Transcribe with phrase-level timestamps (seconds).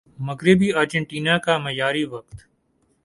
[0.19, 2.35] مغربی ارجنٹینا کا معیاری وقت